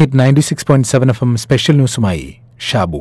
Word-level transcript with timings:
Hit 0.00 0.18
ninety 0.18 0.40
six 0.40 0.66
point 0.66 0.88
seven 0.88 1.08
F 1.10 1.24
M 1.24 1.36
special 1.36 1.76
ന്യൂസുമായി 1.76 2.36
Shabu. 2.68 3.00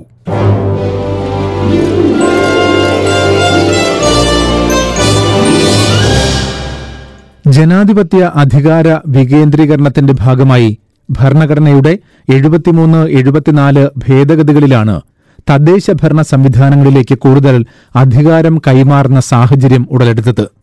ജനാധിപത്യ 7.47 8.31
അധികാര 8.35 8.88
വികേന്ദ്രീകരണത്തിന്റെ 9.07 10.13
ഭാഗമായി 10.13 10.79
ഭരണഘടനയുടെ 11.09 11.99
എഴുപത്തിമൂന്ന് 12.30 13.09
എഴുപത്തിനാല് 13.09 13.89
ഭേദഗതികളിലാണ് 13.97 15.02
തദ്ദേശ 15.50 15.91
ഭരണ 15.91 16.21
സംവിധാനങ്ങളിലേക്ക് 16.21 17.18
കൂടുതൽ 17.18 17.66
അധികാരം 17.95 18.61
കൈമാറുന്ന 18.68 19.20
സാഹചര്യം 19.20 19.88
ഉടലെടുത്തത്. 19.91 20.59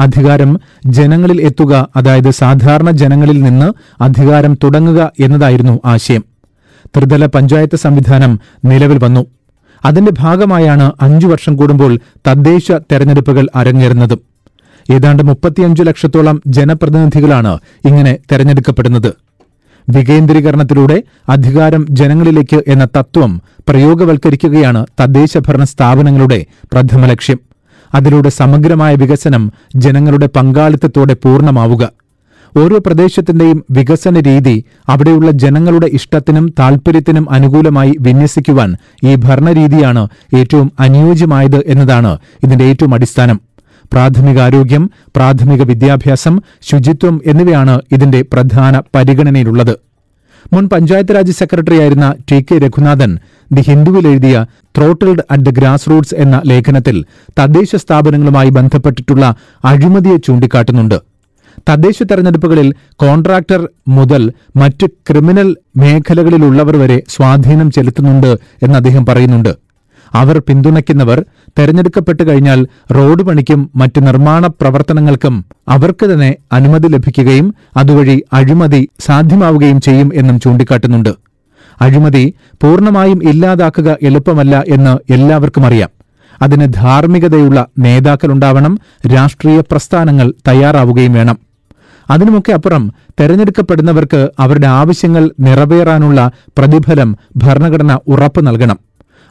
അധികാരം 0.00 0.60
ജനങ്ങളിൽ 0.86 1.40
എത്തുക 1.40 1.88
അതായത് 1.96 2.30
സാധാരണ 2.30 2.90
ജനങ്ങളിൽ 2.90 3.42
നിന്ന് 3.42 3.72
അധികാരം 4.02 4.58
തുടങ്ങുക 4.64 5.12
എന്നതായിരുന്നു 5.20 5.80
ആശയം. 5.84 6.24
ത്രിതല 6.96 7.26
പഞ്ചായത്ത് 7.26 7.76
സംവിധാനം 7.76 8.40
നിലവിൽ 8.64 9.04
വന്നു. 9.04 9.26
അതിന്റെ 9.84 10.12
ഭാഗമായാണ് 10.18 10.92
അഞ്ചു 11.00 11.26
വർഷം 11.26 11.56
കൂടുമ്പോൾ 11.56 11.98
തദ്ദേശ 12.26 12.72
തെരഞ്ഞെടുപ്പുകൾ 12.72 13.48
അരങ്ങേറുന്നതും. 13.54 14.20
ഏതാണ്ട് 14.90 15.22
മുപ്പത്തിയഞ്ചു 15.22 15.82
ലക്ഷത്തോളം 15.82 16.42
ജനപ്രതിനിധികളാണ് 16.46 17.58
ഇങ്ങനെ 17.84 18.18
തെരഞ്ഞെടുക്കപ്പെടുന്നത്. 18.32 19.14
വികേന്ദ്രീകരണത്തിലൂടെ 19.88 21.02
അധികാരം 21.28 21.86
ജനങ്ങളിലേക്ക് 21.90 22.64
എന്ന 22.66 22.84
തത്വം 22.84 23.42
പ്രയോഗവൽക്കരിക്കുകയാണ് 23.68 24.86
തദ്ദേശ 25.00 25.38
ഭരണ 25.38 25.64
സ്ഥാപനങ്ങളുടെ 25.64 26.46
പ്രഥമ 26.72 27.06
ലക്ഷ്യം. 27.06 27.45
അതിലൂടെ 27.94 28.28
സമഗ്രമായ 28.28 28.94
വികസനം 28.94 29.52
ജനങ്ങളുടെ 29.76 30.26
പങ്കാളിത്തത്തോടെ 30.26 31.14
പൂർണമാവുക. 31.14 31.90
ഓരോ 32.56 32.78
പ്രദേശത്തിന്റെയും 32.86 33.64
വികസന 33.70 34.20
രീതി 34.20 34.64
അവിടെയുള്ള 34.88 35.30
ജനങ്ങളുടെ 35.30 35.86
ഇഷ്ടത്തിനും 35.86 36.54
താൽപര്യത്തിനും 36.58 37.30
അനുകൂലമായി 37.30 37.94
വിന്യസിക്കുവാൻ 38.00 38.76
ഈ 39.04 39.14
ഭരണരീതിയാണ് 39.14 40.08
ഏറ്റവും 40.36 40.72
അനുയോജ്യമായത് 40.80 41.62
എന്നതാണ് 41.66 42.18
ഇതിന്റെ 42.44 42.64
ഏറ്റവും 42.64 42.94
അടിസ്ഥാനം. 42.94 43.40
പ്രാഥമിക 43.92 44.40
ആരോഗ്യം 44.40 44.90
പ്രാഥമിക 45.16 45.62
വിദ്യാഭ്യാസം 45.62 46.40
ശുചിത്വം 46.62 47.20
എന്നിവയാണ് 47.26 47.80
ഇതിന്റെ 47.92 48.22
പ്രധാന 48.22 48.82
പരിഗണനയിലുള്ളത്. 48.94 49.85
മുൻ 50.52 50.68
പഞ്ചായത്ത് 50.68 51.14
രാജ് 51.14 51.32
സെക്രട്ടറിയായിരുന്ന 51.32 52.14
ടി 52.30 52.46
കെ 52.48 52.58
രഘുനാഥൻ 52.58 53.12
ദി 53.52 53.60
ഹിന്ദുവിൽ 53.60 54.08
എഴുതിയ 54.08 54.36
throttled 54.76 55.24
at 55.30 55.44
the 55.44 55.48
grass 55.48 55.90
Roots 55.90 56.14
എന്ന 56.14 56.42
ലേഖനത്തിൽ 56.46 56.96
തദ്ദേശ 57.38 57.76
സ്ഥാപനങ്ങളുമായി 57.76 58.50
ബന്ധപ്പെട്ടിട്ടുള്ള 58.50 59.34
അഴിമതിയെ 59.64 60.16
ചൂണ്ടിക്കാട്ടുന്നുണ്ട്. 60.16 60.98
തദ്ദേശ 61.68 61.98
തെരഞ്ഞെടുപ്പുകളിൽ 62.02 62.74
കോൺട്രാക്ടർ 62.96 63.68
മുതൽ 63.88 64.32
മറ്റ് 64.56 64.86
ക്രിമിനൽ 64.86 65.56
മേഖലകളിലുള്ളവർ 65.76 66.76
വരെ 66.76 67.02
സ്വാധീനം 67.08 67.70
ചെലുത്തുന്നുണ്ട് 67.70 68.32
എന്ന് 68.62 68.74
അദ്ദേഹം 68.74 69.06
പറയുന്നുണ്ട്. 69.06 69.65
അവർ 70.14 70.38
പിന്തുണയ്ക്കുന്നവർ 70.38 71.24
തെരഞ്ഞെടുക്കപ്പെട്ടു 71.58 72.22
കഴിഞ്ഞാൽ 72.22 72.66
റോഡ് 72.94 73.22
പണിക്കും 73.22 73.70
മറ്റ് 73.76 74.06
നിർമ്മാണ 74.06 74.46
പ്രവർത്തനങ്ങൾക്കും 74.46 75.44
അവർക്ക് 75.68 76.06
തന്നെ 76.06 76.36
അനുമതി 76.52 76.88
ലഭിക്കുകയും 76.88 77.54
അതുവഴി 77.76 78.24
അഴിമതി 78.32 78.88
സാധ്യമാവുകയും 79.00 79.80
ചെയ്യും 79.80 80.10
എന്നും 80.14 80.40
ചൂണ്ടിക്കാട്ടുന്നുണ്ട്. 80.40 81.08
അഴിമതി 81.80 82.34
പൂർണമായും 82.62 83.28
ഇല്ലാതാക്കുക 83.28 83.96
എളുപ്പമല്ല 84.02 84.64
എന്ന് 84.68 85.12
എല്ലാവർക്കും 85.12 85.66
അറിയാം. 85.66 85.88
അതിന് 86.42 86.72
ധാർമ്മികതയുള്ള 86.72 87.66
നേതാക്കളുണ്ടാവണം 87.78 88.78
രാഷ്ട്രീയ 89.14 89.60
പ്രസ്ഥാനങ്ങൾ 89.60 90.32
തയ്യാറാവുകയും 90.48 91.12
വേണം. 91.12 91.38
അതിനുമൊക്കെ 92.10 92.52
അപ്പുറം 92.52 92.92
തെരഞ്ഞെടുക്കപ്പെടുന്നവർക്ക് 93.20 94.30
അവരുടെ 94.38 94.66
ആവശ്യങ്ങൾ 94.66 95.30
നിറവേറാനുള്ള 95.40 96.30
പ്രതിഫലം 96.58 97.16
ഭരണഘടന 97.36 97.98
ഉറപ്പു 98.06 98.40
നൽകണം. 98.40 98.85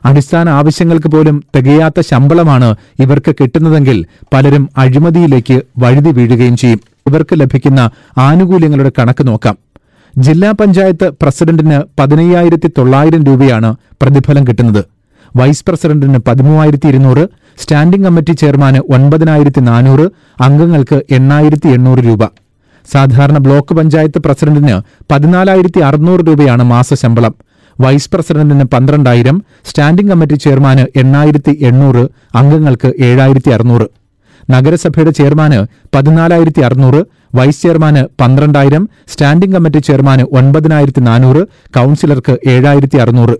അടിസ്ഥാന 0.06 0.50
ആവശ്യങ്ങൾക്ക് 0.59 1.09
പോലും 1.09 1.44
തികയാത്ത 1.56 2.00
ശമ്പളമാണ് 2.09 2.70
ഇവർക്ക് 3.03 3.31
കിട്ടുന്നതെങ്കിൽ 3.39 3.97
പലരും 4.34 4.69
അഴിമതിയിലേക്ക് 4.78 5.57
വഴുതി 5.84 6.12
വീഴുകയും 6.18 6.57
ചെയ്യും. 6.57 6.81
ഇവർക്ക് 7.09 7.35
ലഭിക്കുന്ന 7.41 7.81
ആനുകൂല്യങ്ങളുടെ 8.18 8.91
കണക്ക് 9.00 9.28
നോക്കാം. 9.28 9.56
ജില്ലാ 10.13 10.52
പഞ്ചായത്ത് 10.52 11.07
പ്രസിഡന്റിന് 11.22 11.80
പതിനയ്യായിരത്തി 12.00 12.69
തൊള്ളായിരം 12.78 13.24
രൂപയാണ് 13.24 13.69
പ്രതിഫലം 14.02 14.47
കിട്ടുന്നത്. 14.47 14.81
വൈസ് 15.38 15.66
പ്രസിഡന്റിന് 15.68 16.19
പതിമൂവായിരത്തി 16.28 16.88
ഇരുന്നൂറ് 16.88 17.24
സ്റ്റാൻഡിംഗ് 17.62 18.06
കമ്മിറ്റി 18.06 18.34
ചെയർമാന് 18.34 18.80
ഒൻപതിനായിരത്തി 18.96 19.59
നാനൂറ് 19.59 20.06
അംഗങ്ങൾക്ക് 20.41 20.97
എണ്ണായിരത്തി 21.18 21.68
എണ്ണൂറ് 21.68 22.00
രൂപ. 22.00 22.24
സാധാരണ 22.88 23.38
ബ്ലോക്ക് 23.38 23.74
പഞ്ചായത്ത് 23.74 24.19
പ്രസിഡന്റിന് 24.19 24.75
പതിനാലായിരത്തി 25.12 25.80
അറുന്നൂറ് 25.80 26.24
രൂപയാണ് 26.28 26.63
മാസശമ്പളം 26.63 27.35
വൈസ് 27.80 28.09
പ്രസിഡന്റിന് 28.09 28.63
പന്ത്രണ്ടായിരം 28.63 29.44
സ്റ്റാൻഡിംഗ് 29.66 30.12
കമ്മിറ്റി 30.12 30.34
ചെയർമാന് 30.34 30.86
എണ്ണായിരത്തി 30.96 31.58
എണ്ണൂറ് 31.62 32.08
അംഗങ്ങൾക്ക് 32.36 32.94
ഏഴായിരത്തി 33.00 33.52
അറുന്നൂറ്. 33.52 33.88
നഗരസഭയുടെ 34.52 35.12
ചെയർമാന് 35.12 35.66
പതിനാലായിരത്തി 35.96 36.62
അറുന്നൂറ് 36.62 37.06
വൈസ് 37.36 37.62
ചെയർമാന് 37.62 38.06
പന്ത്രണ്ടായിരം 38.22 38.90
സ്റ്റാൻഡിംഗ് 39.08 39.56
കമ്മിറ്റി 39.56 39.78
ചെയർമാന് 39.78 40.22
ഒൻപതിനായിരത്തി 40.22 41.02
നാനൂറ് 41.02 41.41
കൌൺസിലർക്ക് 41.78 42.38
ഏഴായിരത്തി 42.47 42.97
അറുന്നൂറ്. 42.97 43.36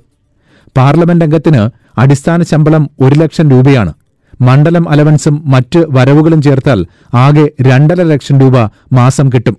പാർലമെന്റ് 0.78 1.26
അംഗത്തിന് 1.26 1.70
അടിസ്ഥാന 1.98 2.44
ശമ്പളം 2.44 2.90
ഒരു 3.02 3.16
ലക്ഷം 3.16 3.52
രൂപയാണ്. 3.52 3.94
മണ്ഡലം 4.42 4.90
അലവൻസും 4.90 5.44
മറ്റ് 5.46 5.86
വരവുകളും 5.90 6.42
ചേർത്താൽ 6.42 6.86
ആകെ 7.14 7.46
രണ്ടര 7.62 8.02
ലക്ഷം 8.04 8.40
രൂപ 8.40 8.58
മാസം 8.94 9.30
കിട്ടും. 9.30 9.58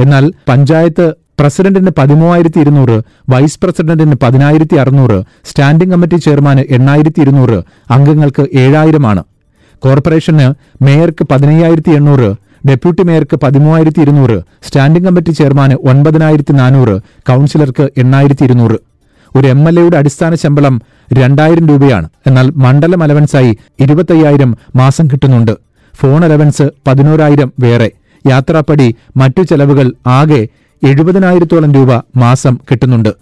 എന്നാൽ 0.00 0.32
പഞ്ചായത്ത് 0.48 1.14
പ്രസിഡന്റിന് 1.40 1.90
പതിമൂവായിരത്തി 1.98 2.60
ഇരുന്നൂറ് 2.60 3.02
വൈസ് 3.28 3.58
പ്രസിഡന്റിന് 3.62 4.16
പതിനായിരത്തി 4.22 4.76
അറുന്നൂറ് 4.76 5.22
സ്റ്റാൻഡിംഗ് 5.44 5.92
കമ്മിറ്റി 5.92 6.16
ചെയർമാന് 6.16 6.60
എണ്ണായിരത്തി 6.60 7.20
ഇരുന്നൂറ് 7.20 7.62
അംഗങ്ങൾക്ക് 7.90 8.46
ഏഴായിരമാണ്. 8.54 9.24
കോർപ്പറേഷന് 9.78 10.54
മേയർക്ക് 10.84 11.24
പതിനയ്യായിരത്തി 11.24 11.90
എണ്ണൂറ് 11.90 12.34
ഡെപ്യൂട്ടി 12.68 13.02
മേയർക്ക് 13.02 13.36
പതിമൂവായിരത്തി 13.36 14.00
ഇരുന്നൂറ് 14.02 14.42
സ്റ്റാൻഡിംഗ് 14.62 15.06
കമ്മിറ്റി 15.06 15.30
ചെയർമാന് 15.30 15.74
ഒൻപതിനായിരത്തി 15.74 16.52
നാനൂറ് 16.52 17.00
കൌൺസിലർക്ക് 17.28 17.90
എണ്ണായിരത്തി 17.96 18.44
ഇരുന്നൂറ് 18.44 18.76
ഒരു 19.36 19.46
എം 19.46 19.68
എൽ 19.68 19.80
എയുടെ 19.80 19.96
അടിസ്ഥാന 19.96 20.34
ശമ്പളം 20.34 20.82
രണ്ടായിരം 21.12 21.68
രൂപയാണ്. 21.68 22.08
എന്നാൽ 22.26 22.50
മണ്ഡലം 22.56 23.02
അലവൻസായി 23.02 23.58
ഇരുപത്തയ്യായിരം 23.80 24.56
മാസം 24.76 25.06
കിട്ടുന്നുണ്ട്. 25.06 25.56
ഫോൺ 25.94 26.24
അലവൻസ് 26.24 26.62
പതിനോരായിരം 26.86 27.52
വേറെ. 27.60 27.90
യാത്രാപ്പടി 28.26 28.94
മറ്റു 29.16 29.42
ചെലവുകൾ 29.42 29.92
ആകെ 30.06 30.48
എഴുപതിനായിരത്തോളം 30.82 31.74
രൂപ 31.74 31.92
മാസം 32.16 32.56
കിട്ടുന്നുണ്ട്. 32.70 33.12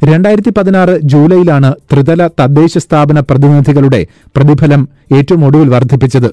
രണ്ടായിരത്തി 0.00 0.50
പതിനാറ് 0.56 0.98
ജൂലൈയിലാണ് 1.02 1.74
ത്രിതല 1.92 2.28
തദ്ദേശ 2.40 2.78
സ്ഥാപന 2.78 3.20
പ്രതിനിധികളുടെ 3.20 4.00
പ്രതിഫലം 4.36 4.82
ഏറ്റവും 5.12 5.44
ഒടുവിൽ 5.46 5.68
വർദ്ധിപ്പിച്ചത്. 5.68 6.30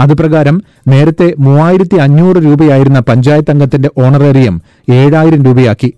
അതുപ്രകാരം 0.00 0.56
നേരത്തെ 0.88 1.34
മൂവായിരത്തി 1.38 1.96
അഞ്ഞൂറ് 1.96 2.36
രൂപയായിരുന്ന 2.36 3.00
പഞ്ചായത്ത് 3.00 3.50
അംഗത്തിന്റെ 3.50 3.88
ഓണറേറിയം 3.98 4.56
ഏഴായിരം 4.88 5.44
രൂപയാക്കി. 5.44 5.90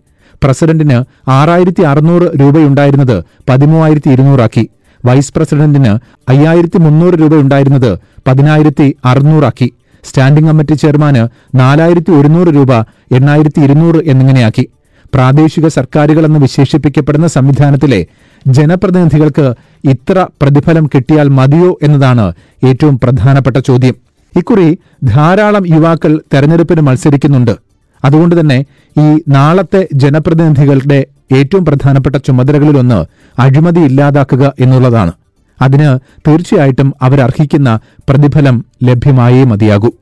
പ്രസിഡന്റിന് 0.43 0.99
ആറായിരത്തി 1.29 1.83
അറുന്നൂറ് 1.83 2.41
രൂപയുണ്ടായിരുന്നത് 2.41 3.17
പതിമൂവായിരത്തി 3.49 4.11
ഇരുന്നൂറാക്കി 4.11 4.65
വൈസ് 5.05 5.33
പ്രസിഡന്റിന് 5.37 5.93
അയ്യായിരത്തി 6.29 6.79
മുന്നൂറ് 6.79 7.15
രൂപയുണ്ടായിരുന്നത് 7.15 7.99
പതിനായിരത്തി 8.29 8.97
അറുന്നൂറാക്കി 9.05 9.69
സ്റ്റാൻഡിംഗ് 10.05 10.49
കമ്മിറ്റി 10.49 10.75
ചെയർമാന് 10.75 11.23
നാലായിരത്തി 11.55 12.11
ഒരുന്നൂറ് 12.11 12.49
രൂപ 12.49 12.73
എണ്ണായിരത്തി 13.13 13.61
ഇരുന്നൂറ് 13.61 13.97
എന്നിങ്ങനെയാക്കി. 14.07 14.69
പ്രാദേശിക 15.15 15.69
സർക്കാരുകളെന്ന് 15.69 16.39
വിശേഷിപ്പിക്കപ്പെടുന്ന 16.39 17.27
സംവിധാനത്തിലെ 17.27 18.07
ജനപ്രതിനിധികൾക്ക് 18.47 19.55
ഇത്ര 19.85 20.27
പ്രതിഫലം 20.43 20.87
കിട്ടിയാൽ 20.87 21.29
മതിയോ 21.29 21.79
എന്നതാണ് 21.83 22.33
ഏറ്റവും 22.65 22.99
പ്രധാനപ്പെട്ട 22.99 23.57
ചോദ്യം. 23.57 23.95
ഇക്കുറി 24.37 24.79
ധാരാളം 25.05 25.65
യുവാക്കൾ 25.69 26.23
തെരഞ്ഞെടുപ്പിന് 26.35 26.81
മത്സരിക്കുന്നുണ്ട്. 26.81 27.59
അതുകൊണ്ട് 28.05 28.41
തന്നെ 28.41 28.65
ഈ 28.99 29.21
നാളത്തെ 29.29 29.89
ജനപ്രതിനിധികളുടെ 29.95 31.07
ഏറ്റവും 31.33 31.65
പ്രധാനപ്പെട്ട 31.65 32.17
ചുമതലകളിലൊന്ന് 32.17 33.07
അഴിമതി 33.41 33.81
ഇല്ലാതാക്കുക 33.81 34.53
എന്നുള്ളതാണ്. 34.61 35.13
അതിന് 35.63 35.99
തീർച്ചയായിട്ടും 36.29 36.95
അവരർഹിക്കുന്ന 37.03 37.79
പ്രതിഫലം 38.09 38.65
ലഭ്യമായേ 38.83 39.45
മതിയാകൂ. 39.45 39.93